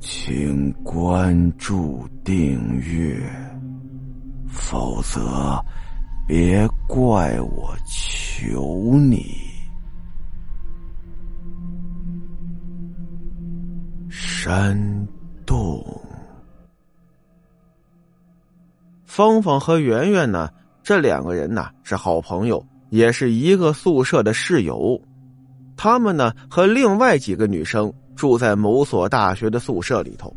[0.00, 3.20] 请关注订阅，
[4.48, 5.62] 否则
[6.26, 9.36] 别怪我求你。
[14.08, 15.06] 山
[15.44, 15.84] 洞。
[19.04, 20.48] 芳芳和圆圆呢？
[20.82, 24.98] 这两个人呢是好朋友，也是一个宿舍的室友。
[25.76, 30.34] 他们呢和另外几个女生住在某所大学的宿舍里头。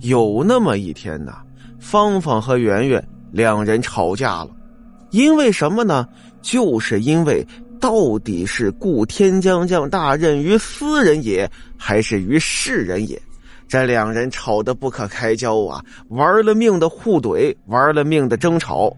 [0.00, 1.34] 有那么一天呢，
[1.78, 4.50] 芳芳和圆圆两人吵架了，
[5.10, 6.08] 因为什么呢？
[6.42, 7.46] 就是因为
[7.78, 13.20] 到底是故天将降大任于斯人也，还是于世人也？
[13.68, 18.92] 这两人吵得不可开交啊，玩了命的互怼，玩了命的争吵。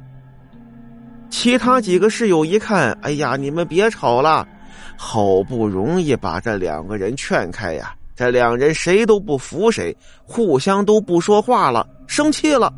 [1.28, 4.46] 其他几个室友一看，哎呀，你们别吵了。
[4.96, 12.72] 好不容易把这两个人劝开呀，这两人谁都不服谁，互相都不说话了，生气了。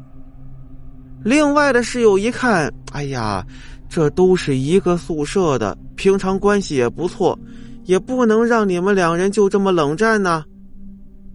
[1.22, 3.44] 另外的室友一看，哎呀，
[3.88, 7.38] 这都是一个宿舍的，平常关系也不错，
[7.84, 10.44] 也不能让你们两人就这么冷战呢。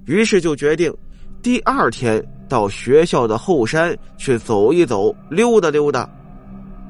[0.06, 0.94] 于是就决定，
[1.42, 6.10] 第二天到学校的后山去走一走，溜达溜达。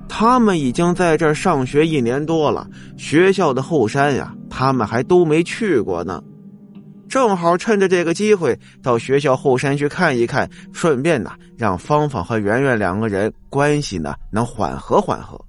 [0.09, 6.21] 他们已经在这儿上学一年多了，学校的后山呀，他们还都没去过呢。
[7.07, 15.39] 正好趁着这个机会到学校后山去看一看，顺便呢，让芳芳和圆圆两个人关系呢能缓和缓和。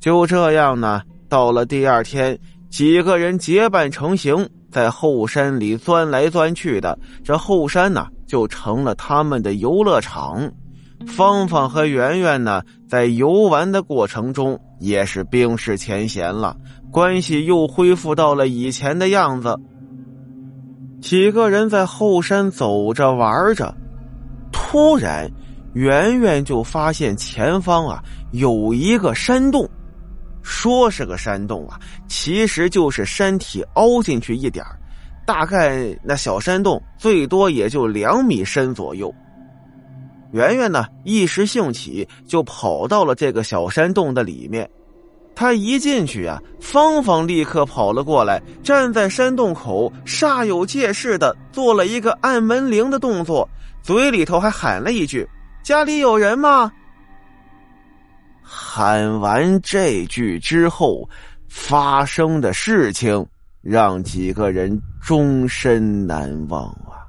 [0.00, 2.38] 就这样呢，到了第二天，
[2.70, 10.50] 几个人结伴成行，在后山里钻来钻去的，这后山呢就成了他们的游乐场。
[11.04, 16.56] 芳芳和圆圆呢，在游玩的过程中也是冰释前嫌了，
[16.90, 19.54] 关系又恢复到了以前的样子。
[21.00, 23.74] 几个人在后山走着玩着，
[24.50, 25.30] 突然，
[25.74, 28.02] 圆圆就发现前方啊
[28.32, 29.68] 有一个山洞，
[30.42, 34.64] 说是个山洞啊，其实就是山体凹进去一点
[35.26, 39.14] 大概那小山洞最多也就两米深左右。
[40.32, 44.68] 圆圆呢，一时兴起就跑到了这个小山洞的里面。
[45.34, 53.46] 他一进去啊，芳芳立刻跑了过来，站在山洞口，煞有介事的做了一个按门铃的动作，
[53.82, 55.28] 嘴里头还喊了一句
[55.62, 56.72] ：“家里有人吗？”
[58.42, 61.08] 喊完这句之后，
[61.48, 63.26] 发生的事情
[63.60, 67.05] 让几个人终身难忘啊。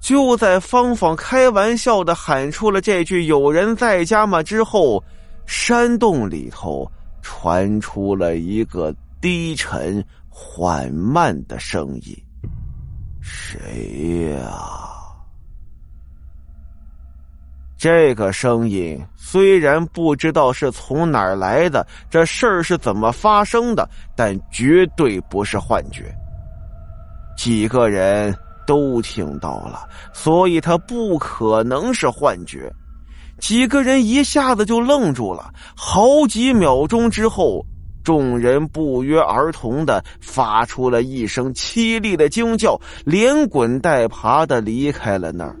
[0.00, 5.04] 就在芳芳开玩笑的喊出了这句“有人在家吗”之后，
[5.44, 6.90] 山洞里头
[7.20, 12.16] 传出了一个低沉缓慢的声音
[13.20, 14.50] ：“谁呀？”
[17.76, 23.86] 这个声音虽然不知道是从哪儿来的，这事儿是怎么发生的，
[24.16, 26.10] 但绝对不是幻觉。
[27.36, 28.34] 几个人。
[28.66, 32.72] 都听到了，所以他不可能是幻觉。
[33.38, 37.64] 几个人一下子就愣住了，好几秒钟之后，
[38.04, 45.56] 众人不约而同的发出了一声凄厉的惊叫，连滚带爬的离开了那儿。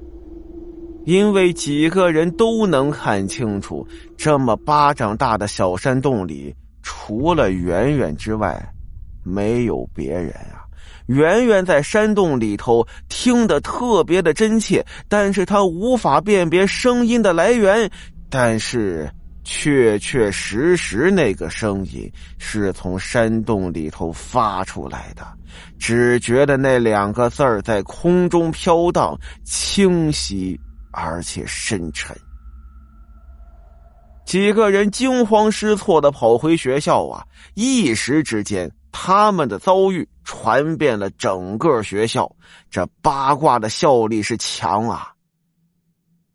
[1.06, 3.86] 因为几个人都能看清楚，
[4.18, 8.62] 这么巴掌大的小山洞里，除了圆圆之外，
[9.24, 10.60] 没有别人啊。
[11.06, 17.90] 圆圆在山洞里头听得特别的真切，但是他无法辨别声音的来源，
[18.28, 19.10] 但是
[19.42, 25.26] 确确实实那个声音是从山洞里头发出来的，
[25.78, 30.58] 只觉得那两个字儿在空中飘荡，清晰
[30.92, 32.16] 而且深沉。
[34.24, 37.24] 几个人惊慌失措的跑回学校啊，
[37.54, 38.70] 一时之间。
[38.92, 42.30] 他们的遭遇传遍了整个学校，
[42.70, 45.12] 这八卦的效力是强啊！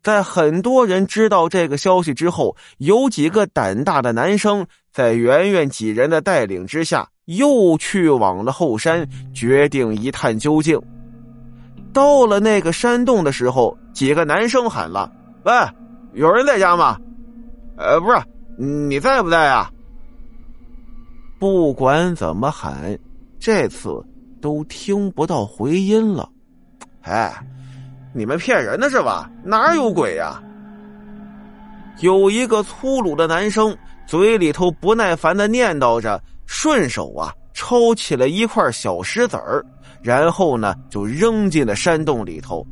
[0.02, 10.78] 在很多人知道这个消息之后，有几个胆大的男生在圆圆几人的带领之下，又去往了后山，决定一探究竟。
[11.94, 15.10] 到了那个山洞的时候，几个男生喊了
[15.44, 15.52] ：“喂，
[16.12, 17.00] 有人在家吗
[17.78, 18.22] ？”“呃，不是，
[18.58, 19.72] 你在不在啊？”
[21.40, 22.98] 不管怎么喊，
[23.38, 23.88] 这次
[24.40, 26.28] 都听不到回音了。
[27.02, 27.32] 哎，
[28.12, 29.30] 你们骗人的是吧？
[29.44, 30.42] 哪有鬼呀？
[32.00, 39.64] 有一个粗鲁的男生嘴里头不耐烦的念叨着，顺手啊抽起了一块小石子儿，
[40.02, 42.66] 然后呢就扔进了山洞里头。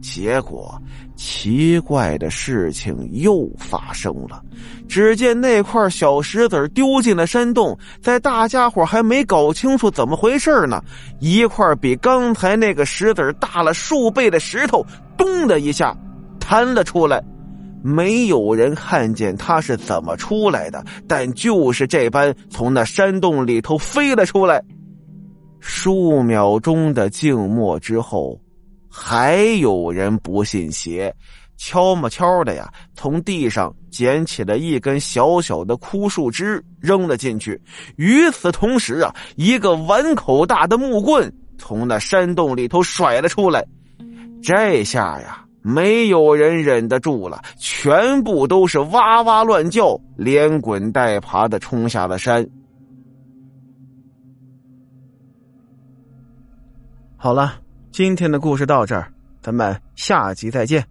[0.00, 0.80] 结果，
[1.16, 4.40] 奇怪的事情又发生了。
[4.88, 10.82] 只见那块小石子丢进了山洞，在大家伙还没搞清楚怎么回事呢，
[11.20, 14.84] 一块比刚才那个石子大了数倍的石头，
[15.16, 15.96] 咚的一下
[16.40, 17.22] 弹了出来。
[17.82, 24.62] 没有人看见它是怎么出来的，但就是这般从那山洞里头飞了出来。
[25.60, 28.40] 数秒钟的静默之后。
[28.88, 31.14] 还有人不信邪，
[31.56, 37.60] 悄么悄的呀，从地上捡起了一根小小的枯树枝，扔了进去。
[37.96, 43.64] 与此同时啊，一个碗口大的木棍从那山洞里头甩了出来。
[44.42, 52.48] 这下呀，没有人忍得住了，全部都是哇哇乱叫，连滚带爬的冲下了山。
[57.16, 57.60] 好了。
[57.98, 59.10] 今天的故事到这儿，
[59.42, 60.86] 咱们下集再见。